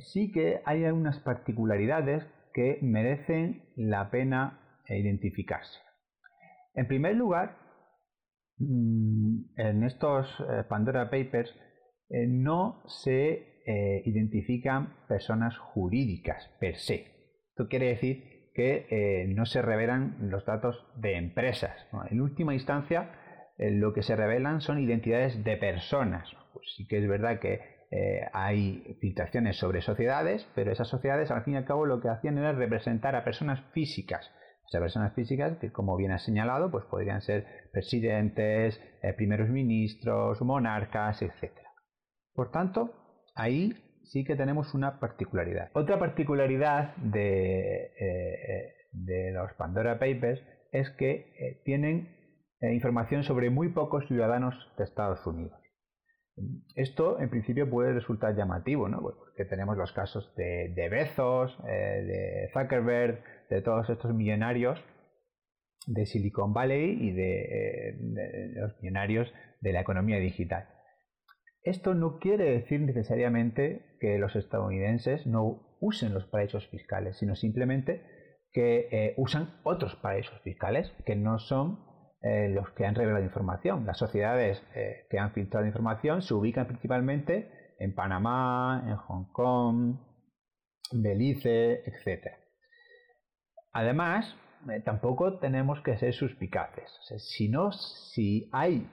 sí 0.00 0.32
que 0.32 0.60
hay 0.64 0.84
algunas 0.84 1.18
particularidades 1.20 2.24
que 2.52 2.78
merecen 2.82 3.62
la 3.76 4.10
pena 4.10 4.82
identificarse. 4.88 5.78
En 6.74 6.88
primer 6.88 7.14
lugar, 7.14 7.56
mm, 8.58 9.60
en 9.60 9.84
estos 9.84 10.42
Pandora 10.68 11.10
Papers 11.10 11.54
no 12.28 12.82
se 12.86 13.62
identifican 14.04 14.94
personas 15.06 15.56
jurídicas 15.56 16.50
per 16.58 16.76
se. 16.76 17.06
Esto 17.50 17.68
quiere 17.68 17.88
decir 17.88 18.30
que 18.54 18.86
eh, 18.90 19.26
no 19.28 19.46
se 19.46 19.62
revelan 19.62 20.16
los 20.30 20.44
datos 20.44 20.86
de 20.96 21.16
empresas. 21.16 21.86
En 22.10 22.20
última 22.20 22.54
instancia, 22.54 23.10
eh, 23.58 23.70
lo 23.70 23.92
que 23.92 24.02
se 24.02 24.16
revelan 24.16 24.60
son 24.60 24.78
identidades 24.80 25.44
de 25.44 25.56
personas. 25.56 26.28
Pues 26.52 26.66
sí 26.76 26.86
que 26.86 26.98
es 26.98 27.08
verdad 27.08 27.38
que 27.40 27.60
eh, 27.90 28.22
hay 28.32 28.96
filtraciones 29.00 29.56
sobre 29.56 29.82
sociedades, 29.82 30.46
pero 30.54 30.72
esas 30.72 30.88
sociedades 30.88 31.30
al 31.30 31.44
fin 31.44 31.54
y 31.54 31.56
al 31.56 31.64
cabo 31.64 31.86
lo 31.86 32.00
que 32.00 32.08
hacían 32.08 32.38
era 32.38 32.52
representar 32.52 33.16
a 33.16 33.24
personas 33.24 33.60
físicas. 33.72 34.30
O 34.64 34.68
sea, 34.70 34.80
personas 34.80 35.14
físicas 35.14 35.58
que, 35.58 35.72
como 35.72 35.96
bien 35.96 36.12
ha 36.12 36.18
señalado, 36.18 36.70
pues 36.70 36.84
podrían 36.84 37.22
ser 37.22 37.44
presidentes, 37.72 38.80
primeros 39.16 39.48
ministros, 39.48 40.40
monarcas, 40.42 41.22
etc. 41.22 41.52
Por 42.34 42.52
tanto, 42.52 42.94
ahí 43.34 43.74
sí 44.04 44.24
que 44.24 44.36
tenemos 44.36 44.74
una 44.74 44.98
particularidad. 44.98 45.70
Otra 45.74 45.98
particularidad 45.98 46.96
de, 46.96 47.92
eh, 48.00 49.32
los 49.32 49.52
Pandora 49.54 49.98
Papers 49.98 50.42
es 50.72 50.90
que 50.90 51.32
eh, 51.38 51.62
tienen 51.64 52.08
eh, 52.60 52.72
información 52.74 53.24
sobre 53.24 53.50
muy 53.50 53.68
pocos 53.70 54.06
ciudadanos 54.06 54.54
de 54.76 54.84
Estados 54.84 55.24
Unidos. 55.26 55.59
Esto 56.74 57.20
en 57.20 57.30
principio 57.30 57.68
puede 57.68 57.92
resultar 57.92 58.36
llamativo, 58.36 58.88
¿no? 58.88 59.00
porque 59.00 59.44
tenemos 59.44 59.76
los 59.76 59.92
casos 59.92 60.34
de, 60.36 60.88
Bezos, 60.90 61.56
de 61.64 62.48
Zuckerberg, 62.52 63.22
de 63.48 63.62
todos 63.62 63.88
estos 63.90 64.14
millonarios 64.14 64.82
de 65.86 66.06
Silicon 66.06 66.52
Valley 66.52 66.96
y 67.00 67.12
de 67.12 68.52
los 68.54 68.76
millonarios 68.80 69.32
de 69.60 69.72
la 69.72 69.80
economía 69.80 70.18
digital. 70.18 70.68
Esto 71.62 71.94
no 71.94 72.18
quiere 72.18 72.44
decir 72.50 72.80
necesariamente 72.80 73.96
que 74.00 74.18
los 74.18 74.34
estadounidenses 74.34 75.26
no 75.26 75.76
usen 75.80 76.14
los 76.14 76.26
paraísos 76.26 76.68
fiscales, 76.68 77.18
sino 77.18 77.34
simplemente 77.34 78.02
que 78.52 78.88
eh, 78.90 79.14
usan 79.16 79.60
otros 79.62 79.94
paraísos 79.96 80.40
fiscales 80.42 80.92
que 81.04 81.16
no 81.16 81.38
son 81.38 81.89
eh, 82.22 82.48
los 82.48 82.70
que 82.70 82.86
han 82.86 82.94
revelado 82.94 83.24
información. 83.24 83.86
Las 83.86 83.98
sociedades 83.98 84.62
eh, 84.74 85.06
que 85.10 85.18
han 85.18 85.32
filtrado 85.32 85.66
información 85.66 86.22
se 86.22 86.34
ubican 86.34 86.66
principalmente 86.66 87.50
en 87.78 87.94
Panamá, 87.94 88.84
en 88.86 88.96
Hong 88.96 89.32
Kong, 89.32 89.96
Belice, 90.92 91.82
etc. 91.86 92.26
Además, 93.72 94.36
tampoco 94.84 95.38
tenemos 95.38 95.80
que 95.82 95.96
ser 95.96 96.12
suspicaces. 96.12 96.90
no, 97.48 97.72
si 97.72 98.50
hay 98.52 98.86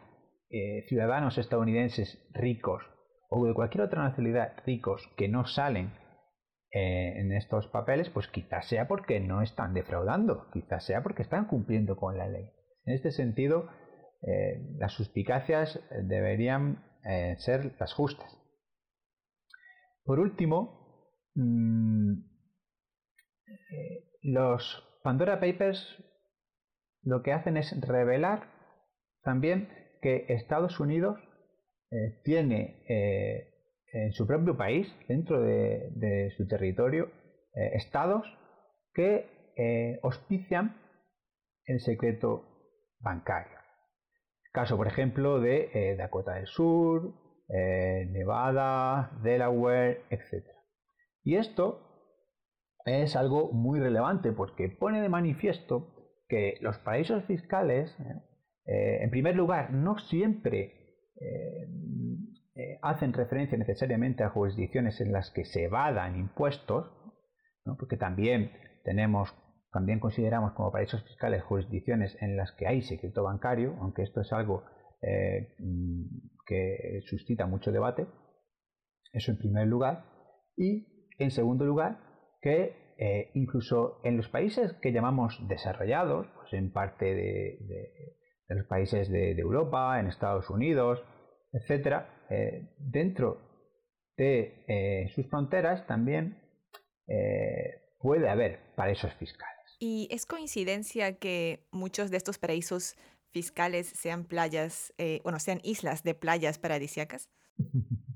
eh, 0.50 0.86
ciudadanos 0.88 1.38
estadounidenses 1.38 2.26
ricos 2.34 2.82
o 3.30 3.46
de 3.46 3.54
cualquier 3.54 3.84
otra 3.84 4.04
nacionalidad 4.04 4.54
ricos 4.66 5.06
que 5.18 5.28
no 5.28 5.46
salen 5.46 5.92
eh, 6.72 7.20
en 7.20 7.34
estos 7.34 7.68
papeles, 7.68 8.10
pues 8.10 8.30
quizás 8.30 8.66
sea 8.68 8.88
porque 8.88 9.20
no 9.20 9.42
están 9.42 9.74
defraudando, 9.74 10.50
quizás 10.54 10.86
sea 10.86 11.04
porque 11.04 11.24
están 11.24 11.48
cumpliendo 11.48 11.98
con 11.98 12.18
la 12.18 12.30
ley. 12.30 12.50
En 12.88 12.96
este 12.96 13.12
sentido, 13.12 13.70
eh, 14.24 14.60
las 14.79 14.94
suspicacias 14.94 15.79
deberían 16.03 16.84
ser 17.38 17.74
las 17.79 17.94
justas. 17.94 18.38
Por 20.03 20.20
último, 20.20 21.13
mm, 21.36 22.15
los 24.24 24.84
Pandora 25.03 25.39
Papers 25.39 26.03
lo 27.03 27.24
que 27.24 27.32
hacen 27.32 27.56
es 27.56 27.79
revelar 27.79 28.50
también 29.24 29.70
que 30.01 30.25
Estados 30.29 30.79
Unidos 30.79 31.17
eh, 31.91 32.20
tiene 32.24 32.84
eh, 32.89 33.53
en 33.94 34.12
su 34.12 34.27
propio 34.27 34.58
país, 34.58 34.94
dentro 35.08 35.41
de, 35.41 36.34
su 36.36 36.48
territorio, 36.48 37.10
eh, 37.56 37.72
estados 37.75 38.25
que 38.94 39.38
auspician 40.03 40.75
el 41.65 41.79
secreto 41.79 42.57
bancario. 43.08 43.58
Caso, 44.52 44.78
por 44.78 44.88
ejemplo, 44.88 45.40
de 45.40 45.96
Dakota 45.98 46.34
del 46.34 46.48
Sur, 46.48 47.14
Nevada, 47.50 49.12
Delaware, 49.24 50.04
etc. 50.10 50.46
Y 51.24 51.36
esto 51.36 51.84
es 52.86 53.16
algo 53.16 53.52
muy 53.52 53.80
relevante 53.80 54.32
porque 54.32 54.70
pone 54.70 55.02
de 55.02 55.10
manifiesto 55.10 55.94
que 56.28 56.58
los 56.62 56.78
paraísos 56.80 57.24
fiscales 57.26 57.96
eh, 58.68 59.02
en 59.02 59.10
primer 59.10 59.36
lugar, 59.36 59.72
no 59.72 59.98
siempre 59.98 60.74
eh, 61.22 61.68
eh, 62.56 62.80
hacen 62.82 63.14
referencia 63.14 63.58
necesariamente 63.58 64.24
a 64.24 64.30
jurisdicciones 64.30 65.00
en 65.00 65.14
las 65.14 65.32
que 65.32 65.46
se 65.46 65.64
evadan 65.64 66.20
impuestos, 66.20 66.92
porque 67.80 67.96
también 67.96 68.52
tenemos, 68.84 69.34
también 69.72 70.00
consideramos 70.00 70.54
como 70.54 70.72
paraísos 70.72 71.04
fiscales 71.04 71.44
jurisdicciones 71.44 72.18
en 72.22 72.38
las 72.38 72.52
que 72.54 72.68
hay 72.68 72.82
secreto 72.82 73.24
bancario, 73.24 73.76
aunque 73.80 74.04
esto 74.04 74.22
es 74.22 74.32
algo 74.34 74.64
que 76.46 77.02
suscita 77.06 77.46
mucho 77.46 77.72
debate. 77.72 78.08
Eso 79.14 79.32
en 79.32 79.38
primer 79.38 79.68
lugar. 79.68 80.06
Y 80.56 81.14
en 81.20 81.30
segundo 81.30 81.66
lugar, 81.66 82.00
que 82.42 82.74
incluso 83.36 84.02
en 84.04 84.18
los 84.18 84.28
países 84.30 84.74
que 84.82 84.92
llamamos 84.92 85.38
desarrollados, 85.48 86.28
pues 86.36 86.54
en 86.54 86.72
parte 86.72 87.06
de 87.06 88.56
los 88.56 88.66
países 88.68 89.10
de, 89.10 89.32
Europa, 89.32 90.00
en 90.00 90.08
Estados 90.08 90.50
Unidos, 90.50 91.04
etcétera, 91.52 92.26
eh, 92.30 92.70
dentro 92.78 93.42
de 94.18 94.66
eh, 94.68 95.10
sus 95.14 95.30
fronteras 95.30 95.86
también 95.88 96.38
eh, 97.08 97.96
puede 98.00 98.30
haber 98.30 98.60
paraísos 98.76 99.14
fiscales. 99.16 99.57
¿Y 99.80 100.08
es 100.12 100.26
coincidencia 100.26 101.18
que 101.18 101.68
muchos 101.72 102.10
de 102.12 102.18
estos 102.18 102.38
paraísos 102.38 102.96
fiscales 103.32 103.88
sean 103.88 104.26
playas, 104.26 104.94
bueno, 105.24 105.40
sean 105.40 105.60
islas 105.64 106.04
de 106.04 106.16
playas 106.16 106.58
paradisíacas? 106.60 107.30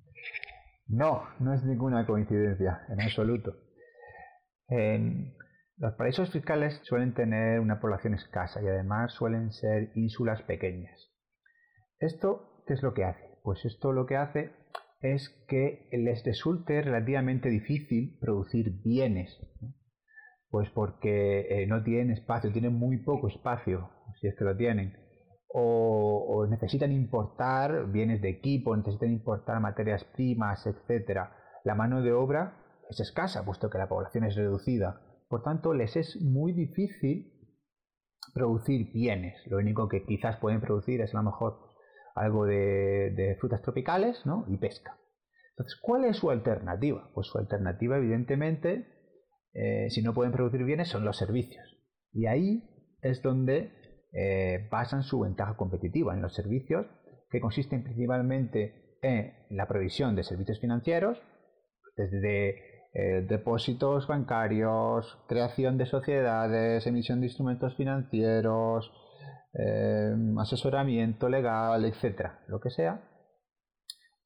No, 0.94 1.24
no 1.40 1.54
es 1.54 1.64
ninguna 1.64 2.06
coincidencia 2.06 2.82
en 2.90 3.00
absoluto. 3.00 3.56
Los 5.78 5.94
paraísos 5.96 6.32
fiscales 6.32 6.80
suelen 6.84 7.14
tener 7.14 7.60
una 7.62 7.80
población 7.80 8.14
escasa 8.14 8.62
y 8.62 8.68
además 8.68 9.14
suelen 9.14 9.52
ser 9.52 9.92
ínsulas 9.96 10.42
pequeñas. 10.44 11.10
¿Esto 12.00 12.64
qué 12.68 12.74
es 12.74 12.84
lo 12.84 12.94
que 12.94 13.06
hace? 13.06 13.40
Pues 13.42 13.64
esto 13.66 13.92
lo 13.92 14.06
que 14.06 14.18
hace 14.18 14.52
es 15.02 15.30
que 15.48 15.88
les 15.92 16.24
resulte 16.26 16.82
relativamente 16.82 17.50
difícil 17.50 18.18
producir 18.20 18.82
bienes. 18.84 19.40
Pues 20.52 20.70
porque 20.70 21.48
eh, 21.50 21.66
no 21.66 21.82
tienen 21.82 22.12
espacio, 22.12 22.52
tienen 22.52 22.74
muy 22.74 22.98
poco 22.98 23.30
espacio, 23.30 23.90
si 24.20 24.28
es 24.28 24.36
que 24.36 24.44
lo 24.44 24.56
tienen. 24.56 24.94
O, 25.54 26.46
necesitan 26.50 26.92
importar 26.92 27.92
bienes 27.92 28.22
de 28.22 28.30
equipo, 28.30 28.76
necesitan 28.76 29.12
importar 29.12 29.60
materias 29.62 30.04
primas, 30.04 30.66
etc. 30.68 31.22
La 31.64 31.76
mano 31.76 32.02
de 32.02 32.12
obra 32.12 32.58
es 32.90 33.00
escasa, 33.00 33.46
puesto 33.46 33.70
que 33.70 33.78
la 33.78 33.88
población 33.88 34.26
es 34.26 34.36
reducida. 34.36 35.02
Por 35.30 35.44
tanto, 35.44 35.74
les 35.74 35.96
es 35.96 36.22
muy 36.22 36.52
difícil 36.52 37.32
producir 38.34 38.92
bienes. 38.94 39.36
Lo 39.48 39.58
único 39.58 39.88
que 39.88 40.06
quizás 40.06 40.38
pueden 40.38 40.62
producir 40.62 41.02
es 41.02 41.14
a 41.14 41.18
lo 41.18 41.24
mejor 41.24 41.60
algo 42.16 42.46
de, 42.46 43.38
frutas 43.40 43.62
tropicales 43.62 44.22
y 44.48 44.58
pesca. 44.58 44.98
Entonces, 45.52 45.80
¿cuál 45.82 46.06
es 46.06 46.18
su 46.18 46.30
alternativa? 46.30 47.10
Pues 47.14 47.28
su 47.28 47.38
alternativa, 47.38 47.98
evidentemente, 47.98 48.88
eh, 49.54 49.90
si 49.90 50.02
no 50.02 50.14
pueden 50.14 50.32
producir 50.32 50.64
bienes, 50.64 50.90
son 50.90 51.06
los 51.06 51.18
servicios. 51.18 51.66
Y 52.14 52.26
ahí 52.26 52.64
es 53.02 53.22
donde 53.22 53.72
eh, 54.14 54.68
basan 54.70 55.04
su 55.04 55.22
ventaja 55.22 55.56
competitiva, 55.56 56.14
en 56.14 56.22
los 56.22 56.34
servicios, 56.34 56.86
que 57.30 57.40
consisten 57.40 57.84
principalmente 57.84 58.98
en 59.02 59.34
la 59.50 59.68
provisión 59.68 60.16
de 60.16 60.24
servicios 60.24 60.60
financieros, 60.60 61.22
desde 61.96 62.50
eh, 62.94 63.26
depósitos 63.28 64.08
bancarios, 64.08 65.18
creación 65.28 65.78
de 65.78 65.86
sociedades, 65.86 66.86
emisión 66.86 67.22
de 67.22 67.28
instrumentos 67.28 67.76
financieros, 67.76 68.92
eh, 69.54 70.14
asesoramiento 70.40 71.30
legal, 71.30 71.86
etcétera, 71.86 72.42
lo 72.48 72.60
que 72.60 72.70
sea, 72.70 73.02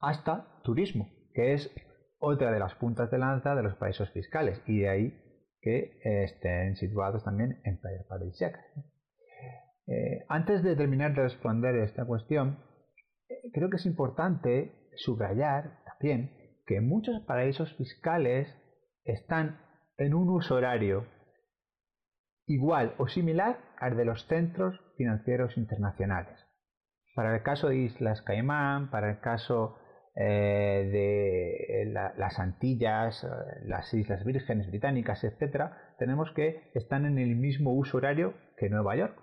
hasta 0.00 0.60
turismo. 0.62 1.08
que 1.32 1.52
es 1.52 1.70
otra 2.26 2.50
de 2.50 2.58
las 2.58 2.74
puntas 2.74 3.10
de 3.10 3.18
lanza 3.18 3.54
de 3.54 3.62
los 3.62 3.76
paraísos 3.76 4.10
fiscales 4.10 4.60
y 4.66 4.80
de 4.80 4.88
ahí 4.88 5.22
que 5.60 6.00
estén 6.02 6.76
situados 6.76 7.24
también 7.24 7.60
en 7.64 7.78
playas 7.80 8.04
paradisíacas. 8.08 8.64
Eh, 9.86 10.24
antes 10.28 10.64
de 10.64 10.74
terminar 10.74 11.14
de 11.14 11.22
responder 11.22 11.76
esta 11.76 12.04
cuestión, 12.04 12.58
eh, 13.28 13.50
creo 13.52 13.70
que 13.70 13.76
es 13.76 13.86
importante 13.86 14.90
subrayar 14.96 15.84
también 15.84 16.32
que 16.66 16.80
muchos 16.80 17.20
paraísos 17.26 17.72
fiscales 17.76 18.48
están 19.04 19.60
en 19.96 20.14
un 20.14 20.28
uso 20.28 20.56
horario 20.56 21.06
igual 22.46 22.94
o 22.98 23.06
similar 23.06 23.58
al 23.78 23.96
de 23.96 24.04
los 24.04 24.26
centros 24.26 24.80
financieros 24.96 25.56
internacionales. 25.56 26.36
Para 27.14 27.34
el 27.36 27.42
caso 27.42 27.68
de 27.68 27.76
Islas 27.76 28.20
Caimán, 28.22 28.90
para 28.90 29.10
el 29.10 29.20
caso 29.20 29.78
eh, 30.18 30.88
de 30.90 31.92
las 32.16 32.38
Antillas, 32.38 33.22
eh, 33.22 33.28
las 33.66 33.92
Islas 33.92 34.24
Vírgenes 34.24 34.66
Británicas, 34.68 35.22
etc., 35.24 35.72
tenemos 35.98 36.32
que 36.32 36.70
están 36.74 37.04
en 37.04 37.18
el 37.18 37.36
mismo 37.36 37.72
uso 37.74 37.98
horario 37.98 38.32
que 38.56 38.70
Nueva 38.70 38.96
York. 38.96 39.18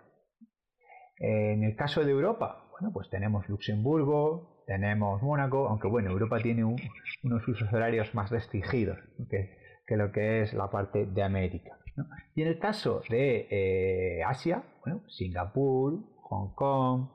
En 1.17 1.63
el 1.63 1.75
caso 1.75 2.03
de 2.03 2.12
Europa, 2.12 2.69
bueno, 2.71 2.91
pues 2.93 3.09
tenemos 3.09 3.50
Luxemburgo, 3.50 4.63
tenemos 4.67 5.21
Mónaco, 5.23 5.67
aunque 5.67 5.88
bueno, 5.88 6.12
Europa 6.12 6.39
tiene 6.39 6.63
unos 6.63 7.47
usos 7.47 7.71
horarios 7.73 8.13
más 8.13 8.29
restringidos 8.29 9.00
que, 9.29 9.97
lo 9.97 10.12
que 10.12 10.41
es 10.41 10.53
la 10.53 10.69
parte 10.69 11.05
de 11.07 11.23
América. 11.23 11.77
Y 12.35 12.41
en 12.41 12.47
el 12.47 12.59
caso 12.59 13.01
de 13.09 13.47
eh, 13.50 14.23
Asia, 14.23 14.63
bueno, 14.83 15.03
Singapur, 15.07 16.00
Hong 16.21 16.53
Kong, 16.55 17.09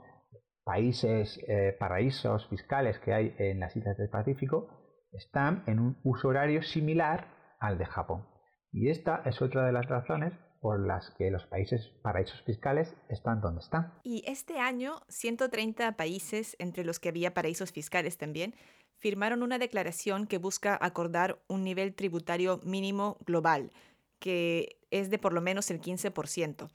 países, 0.68 1.40
eh, 1.48 1.75
paraísos 1.78 2.46
fiscales 2.48 2.98
que 2.98 3.14
hay 3.14 3.34
en 3.38 3.58
las 3.58 3.75
islas 3.75 3.96
del 3.96 4.10
Pacífico, 4.10 4.68
están 5.12 5.64
en 5.66 5.78
un 5.78 5.98
uso 6.04 6.28
horario 6.28 6.62
similar 6.62 7.56
al 7.58 7.78
de 7.78 7.87
Japón. 7.87 8.26
Y 8.70 8.90
esta 8.90 9.22
es 9.25 9.40
otra 9.40 9.64
de 9.64 9.72
las 9.72 9.87
razones 9.87 10.34
por 10.60 10.87
las 10.87 11.10
que 11.16 11.30
los 11.30 11.46
países 11.46 11.88
paraísos 12.02 12.42
fiscales 12.42 12.94
están 13.08 13.40
donde 13.40 13.60
están. 13.60 13.94
Y 14.02 14.22
este 14.26 14.58
año, 14.58 15.00
130 15.08 15.96
países, 15.96 16.54
entre 16.58 16.84
los 16.84 17.00
que 17.00 17.08
había 17.08 17.32
paraísos 17.32 17.72
fiscales 17.72 18.18
también, 18.18 18.54
firmaron 18.98 19.42
una 19.42 19.58
declaración 19.58 20.26
que 20.26 20.37
busca 20.37 20.76
acordar 20.78 21.38
un 21.48 21.64
nivel 21.64 21.94
tributario 21.94 22.60
mínimo 22.62 23.16
global, 23.25 23.72
que 24.18 24.76
es 24.90 25.08
de 25.08 25.18
por 25.18 25.32
lo 25.32 25.40
menos 25.40 25.70
el 25.70 25.80
15%. 25.80 26.68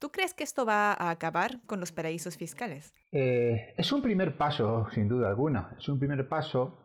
¿Tú 0.00 0.10
crees 0.10 0.32
que 0.32 0.44
esto 0.44 0.64
va 0.64 0.92
a 0.92 1.10
acabar 1.10 1.60
con 1.66 1.78
los 1.78 1.92
paraísos 1.92 2.38
fiscales? 2.38 2.94
Eh, 3.12 3.74
es 3.76 3.92
un 3.92 4.00
primer 4.00 4.38
paso, 4.38 4.88
sin 4.94 5.08
duda 5.08 5.28
alguna. 5.28 5.76
Es 5.78 5.90
un 5.90 5.98
primer 5.98 6.26
paso, 6.26 6.78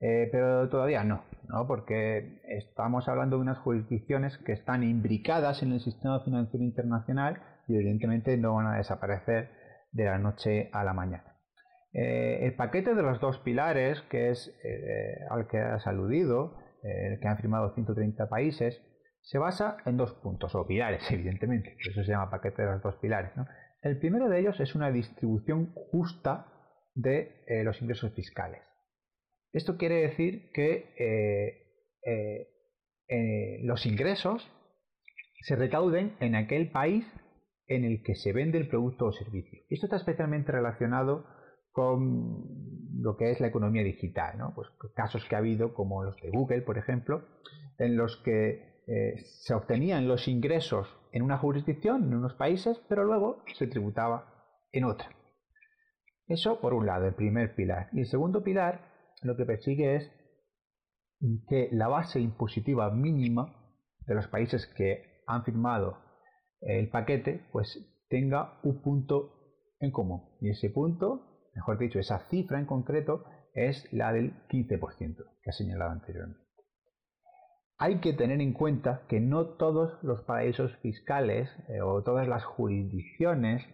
eh, 0.00 0.28
pero 0.32 0.68
todavía 0.68 1.04
no, 1.04 1.24
no, 1.48 1.68
porque 1.68 2.42
estamos 2.48 3.08
hablando 3.08 3.36
de 3.36 3.42
unas 3.42 3.58
jurisdicciones 3.58 4.38
que 4.38 4.50
están 4.50 4.82
imbricadas 4.82 5.62
en 5.62 5.70
el 5.70 5.80
sistema 5.80 6.18
financiero 6.24 6.64
internacional 6.64 7.40
y 7.68 7.76
evidentemente 7.76 8.36
no 8.36 8.56
van 8.56 8.66
a 8.66 8.78
desaparecer 8.78 9.50
de 9.92 10.06
la 10.06 10.18
noche 10.18 10.68
a 10.72 10.82
la 10.82 10.94
mañana. 10.94 11.36
Eh, 11.92 12.40
el 12.42 12.56
paquete 12.56 12.96
de 12.96 13.02
los 13.02 13.20
dos 13.20 13.38
pilares, 13.38 14.02
que 14.10 14.30
es 14.30 14.52
al 15.30 15.46
que 15.46 15.58
has 15.58 15.86
aludido, 15.86 16.56
el 16.82 17.20
que 17.20 17.28
han 17.28 17.36
firmado 17.36 17.72
130 17.72 18.28
países, 18.28 18.82
se 19.22 19.38
basa 19.38 19.78
en 19.86 19.96
dos 19.96 20.12
puntos, 20.14 20.54
o 20.54 20.66
pilares, 20.66 21.02
evidentemente, 21.10 21.70
por 21.70 21.92
eso 21.92 22.04
se 22.04 22.10
llama 22.10 22.30
paquete 22.30 22.62
de 22.62 22.72
los 22.72 22.82
dos 22.82 22.96
pilares. 22.96 23.32
El 23.82 23.98
primero 23.98 24.28
de 24.28 24.40
ellos 24.40 24.60
es 24.60 24.74
una 24.74 24.90
distribución 24.90 25.72
justa 25.74 26.46
de 26.94 27.42
eh, 27.46 27.64
los 27.64 27.80
ingresos 27.80 28.12
fiscales. 28.14 28.62
Esto 29.52 29.76
quiere 29.76 30.02
decir 30.02 30.50
que 30.52 30.94
eh, 30.98 32.48
eh, 33.08 33.58
los 33.64 33.84
ingresos 33.86 34.48
se 35.40 35.56
recauden 35.56 36.16
en 36.20 36.34
aquel 36.36 36.70
país 36.70 37.04
en 37.66 37.84
el 37.84 38.02
que 38.02 38.14
se 38.14 38.32
vende 38.32 38.58
el 38.58 38.68
producto 38.68 39.06
o 39.06 39.12
servicio. 39.12 39.60
Esto 39.68 39.86
está 39.86 39.96
especialmente 39.96 40.52
relacionado 40.52 41.26
con 41.72 42.44
lo 43.00 43.16
que 43.16 43.30
es 43.30 43.40
la 43.40 43.48
economía 43.48 43.82
digital, 43.82 44.38
pues 44.54 44.68
casos 44.94 45.24
que 45.28 45.34
ha 45.34 45.38
habido 45.38 45.74
como 45.74 46.04
los 46.04 46.16
de 46.20 46.30
Google, 46.30 46.62
por 46.62 46.78
ejemplo, 46.78 47.26
en 47.78 47.96
los 47.96 48.16
que 48.24 48.71
eh, 48.86 49.24
se 49.24 49.54
obtenían 49.54 50.08
los 50.08 50.26
ingresos 50.28 50.88
en 51.12 51.22
una 51.22 51.38
jurisdicción, 51.38 52.04
en 52.04 52.14
unos 52.14 52.34
países, 52.34 52.80
pero 52.88 53.04
luego 53.04 53.44
se 53.54 53.66
tributaba 53.66 54.56
en 54.72 54.84
otra. 54.84 55.08
Eso 56.26 56.60
por 56.60 56.74
un 56.74 56.86
lado, 56.86 57.06
el 57.06 57.14
primer 57.14 57.54
pilar. 57.54 57.88
Y 57.92 58.00
el 58.00 58.06
segundo 58.06 58.42
pilar 58.42 58.92
lo 59.22 59.36
que 59.36 59.44
persigue 59.44 59.96
es 59.96 60.10
que 61.48 61.68
la 61.70 61.88
base 61.88 62.20
impositiva 62.20 62.90
mínima 62.90 63.54
de 64.06 64.14
los 64.14 64.26
países 64.28 64.66
que 64.76 65.22
han 65.26 65.44
firmado 65.44 65.98
el 66.60 66.88
paquete, 66.88 67.46
pues 67.52 67.78
tenga 68.08 68.58
un 68.62 68.82
punto 68.82 69.42
en 69.78 69.92
común. 69.92 70.22
Y 70.40 70.50
ese 70.50 70.70
punto, 70.70 71.50
mejor 71.54 71.78
dicho, 71.78 71.98
esa 71.98 72.28
cifra 72.30 72.58
en 72.58 72.66
concreto, 72.66 73.24
es 73.54 73.86
la 73.92 74.12
del 74.12 74.34
15% 74.48 75.16
que 75.42 75.50
ha 75.50 75.52
señalado 75.52 75.92
anteriormente 75.92 76.41
hay 77.82 77.98
que 77.98 78.12
tener 78.12 78.40
en 78.40 78.52
cuenta 78.52 79.02
que 79.08 79.18
no 79.18 79.56
todos 79.56 80.00
los 80.04 80.22
paraísos 80.22 80.72
fiscales 80.82 81.50
eh, 81.68 81.80
o 81.80 82.04
todas 82.04 82.28
las 82.28 82.44
jurisdicciones 82.44 83.66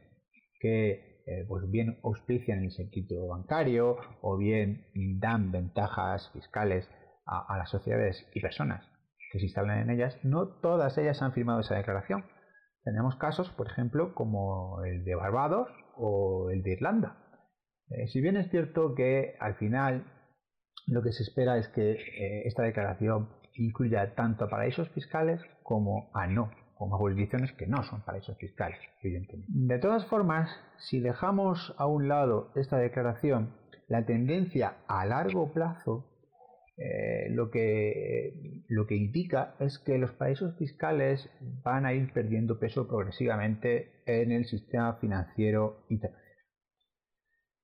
que 0.60 1.20
eh, 1.26 1.44
pues 1.46 1.70
bien 1.70 1.98
auspician 2.02 2.64
el 2.64 2.70
circuito 2.70 3.26
bancario 3.26 3.98
o 4.22 4.38
bien 4.38 4.86
dan 5.20 5.52
ventajas 5.52 6.30
fiscales 6.32 6.88
a, 7.26 7.58
las 7.58 7.68
sociedades 7.68 8.26
y 8.32 8.40
personas 8.40 8.82
que 9.30 9.40
se 9.40 9.44
instalan 9.44 9.80
en 9.80 9.90
ellas, 9.90 10.18
no 10.22 10.58
todas 10.62 10.96
ellas 10.96 11.20
han 11.20 11.34
firmado 11.34 11.60
esa 11.60 11.74
declaración. 11.74 12.24
Tenemos 12.84 13.16
casos, 13.16 13.50
por 13.50 13.66
ejemplo, 13.66 14.14
como 14.14 14.82
el 14.84 15.04
de 15.04 15.14
Barbados 15.16 15.68
o 15.98 16.48
el 16.50 16.62
de 16.62 16.72
Irlanda. 16.72 17.18
Eh, 17.90 18.08
si 18.08 18.22
bien 18.22 18.38
es 18.38 18.50
cierto 18.50 18.94
que 18.94 19.34
al 19.38 19.56
final 19.56 20.06
lo 20.86 21.02
que 21.02 21.12
se 21.12 21.24
espera 21.24 21.58
es 21.58 21.68
que 21.68 21.98
esta 22.46 22.62
declaración 22.62 23.37
incluya 23.58 24.14
tanto 24.14 24.44
a 24.44 24.48
paraísos 24.48 24.88
fiscales 24.90 25.40
como 25.62 26.10
a 26.14 26.26
no, 26.26 26.50
como 26.76 26.94
a 26.94 26.98
jurisdicciones 26.98 27.52
que 27.52 27.66
no 27.66 27.82
son 27.84 28.02
paraísos 28.02 28.36
fiscales, 28.38 28.78
evidentemente. 29.02 29.50
De 29.52 29.78
todas 29.78 30.06
formas, 30.06 30.50
si 30.78 31.00
dejamos 31.00 31.74
a 31.78 31.86
un 31.86 32.08
lado 32.08 32.52
esta 32.54 32.78
declaración, 32.78 33.54
la 33.88 34.04
tendencia 34.04 34.76
a 34.86 35.04
largo 35.06 35.52
plazo 35.52 36.06
eh, 36.80 37.28
lo, 37.30 37.50
que, 37.50 38.62
lo 38.68 38.86
que 38.86 38.94
indica 38.94 39.56
es 39.58 39.80
que 39.80 39.98
los 39.98 40.12
paraísos 40.12 40.56
fiscales 40.56 41.28
van 41.64 41.84
a 41.84 41.92
ir 41.92 42.12
perdiendo 42.12 42.60
peso 42.60 42.86
progresivamente 42.86 44.02
en 44.06 44.30
el 44.30 44.44
sistema 44.44 44.94
financiero 45.00 45.84
internacional. 45.88 46.28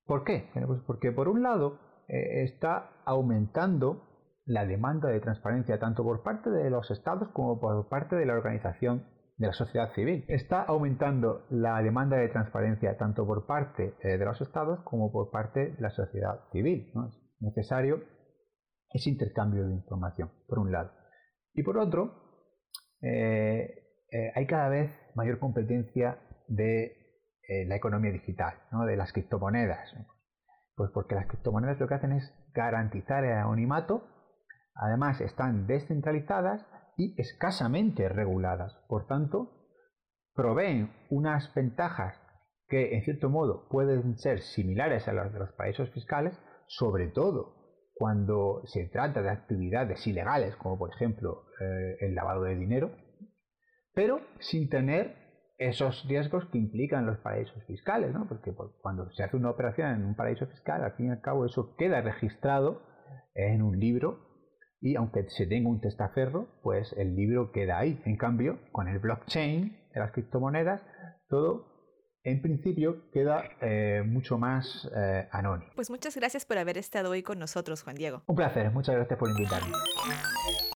¿Por 0.05 0.25
qué? 0.25 0.49
pues 0.67 0.81
porque 0.85 1.13
por 1.13 1.29
un 1.29 1.45
lado 1.45 1.79
eh, 2.09 2.43
está 2.43 2.91
aumentando 3.05 4.04
la 4.47 4.67
demanda 4.67 5.09
de 5.09 5.21
transparencia 5.21 5.79
tanto 5.79 6.03
por 6.03 6.23
parte 6.23 6.51
de 6.51 6.71
los 6.71 6.91
estados 6.91 7.29
como 7.33 7.61
por 7.61 7.89
parte 7.89 8.17
de 8.17 8.27
la 8.27 8.35
organización 8.35 9.05
de 9.37 9.49
la 9.49 9.53
sociedad 9.53 9.93
civil. 9.95 10.25
Está 10.29 10.63
aumentando 10.63 11.47
la 11.51 11.83
demanda 11.83 12.17
de 12.17 12.29
transparencia 12.29 12.97
tanto 12.97 13.27
por 13.27 13.47
parte 13.47 13.95
eh, 14.01 14.19
de 14.19 14.25
los 14.25 14.41
estados 14.41 14.81
como 14.85 15.11
por 15.11 15.31
parte 15.31 15.73
de 15.73 15.81
la 15.81 15.91
sociedad 15.91 16.41
civil. 16.53 16.93
Es 17.09 17.41
necesario 17.41 18.03
ese 18.91 19.11
intercambio 19.11 19.67
de 19.67 19.75
información, 19.75 20.31
por 20.47 20.59
un 20.59 20.71
lado. 20.71 20.93
Y 21.53 21.63
por 21.63 21.79
otro, 21.79 22.13
eh, 23.01 23.69
eh, 24.11 24.33
hay 24.35 24.47
cada 24.47 24.69
vez 24.69 24.91
mayor 25.15 25.39
competencia 25.39 26.19
de 26.49 27.01
la 27.67 27.77
economía 27.77 28.11
digital, 28.11 28.55
de 28.87 28.97
las 28.97 29.13
criptomonedas. 29.13 29.95
Pues 30.77 30.91
porque 30.95 31.15
las 31.15 31.27
criptomonedas 31.27 31.79
lo 31.79 31.87
que 31.87 31.95
hacen 31.95 32.13
es 32.13 32.33
garantizar 32.55 33.23
el 33.23 33.33
anonimato 33.33 34.03
Además, 34.75 35.21
están 35.21 35.67
descentralizadas 35.67 36.67
y 36.97 37.21
escasamente 37.21 38.09
reguladas. 38.09 38.75
Por 38.89 39.07
tanto, 39.07 39.51
proveen 40.35 40.93
unas 41.11 41.53
ventajas 41.55 42.21
que, 42.69 42.97
en 42.97 43.03
cierto 43.03 43.31
modo, 43.31 43.69
pueden 43.69 44.17
ser 44.19 44.41
similares 44.41 45.07
a 45.09 45.13
las 45.13 45.33
de 45.33 45.39
los 45.39 45.53
paraísos 45.53 45.91
fiscales, 45.91 46.39
sobre 46.67 47.09
todo 47.09 47.65
cuando 47.95 48.63
se 48.65 48.89
trata 48.89 49.23
de 49.23 49.31
actividades 49.31 50.05
ilegales, 50.07 50.57
como 50.57 50.79
por 50.79 50.91
ejemplo 50.91 51.45
eh, 51.61 51.97
el 52.01 52.15
lavado 52.15 52.43
de 52.43 52.57
dinero, 52.57 52.91
pero 53.95 54.21
sin 54.41 54.69
tener 54.69 55.15
esos 55.59 56.05
riesgos 56.09 56.45
que 56.47 56.59
implican 56.59 57.07
los 57.07 57.19
paraísos 57.19 57.63
fiscales, 57.67 58.13
¿no? 58.13 58.27
porque 58.27 58.53
cuando 58.83 59.09
se 59.13 59.23
hace 59.23 59.37
una 59.37 59.51
operación 59.51 59.95
en 59.95 60.05
un 60.05 60.17
paraíso 60.17 60.47
fiscal, 60.47 60.83
al 60.83 60.97
fin 60.97 61.07
y 61.07 61.11
al 61.11 61.21
cabo 61.21 61.47
eso 61.47 61.77
queda 61.77 62.01
registrado 62.01 62.83
en 63.35 63.63
un 63.63 63.79
libro 63.79 64.24
y 64.85 64.97
aunque 64.97 65.25
se 65.31 65.47
tenga 65.47 65.71
un 65.71 65.81
testaferro, 65.81 66.47
pues 66.63 66.93
el 66.99 67.17
libro 67.17 67.53
queda 67.53 67.79
ahí. 67.79 67.99
En 68.05 68.19
cambio, 68.19 68.59
con 68.71 68.87
el 68.87 68.99
blockchain 68.99 69.75
de 69.95 70.01
las 70.01 70.13
criptomonedas, 70.13 70.83
todo 71.31 71.73
en 72.23 72.43
principio 72.43 73.11
queda 73.11 73.45
eh, 73.63 74.03
mucho 74.05 74.37
más 74.37 74.87
eh, 74.95 75.27
anónimo. 75.33 75.71
Pues 75.75 75.89
muchas 75.89 76.15
gracias 76.15 76.45
por 76.45 76.59
haber 76.59 76.77
estado 76.77 77.11
hoy 77.11 77.23
con 77.23 77.39
nosotros, 77.39 77.83
Juan 77.83 77.97
Diego. 77.97 78.25
Un 78.27 78.37
placer, 78.37 78.71
muchas 78.73 78.95
gracias 78.95 79.19
por 79.19 79.31
invitarme. 79.31 79.73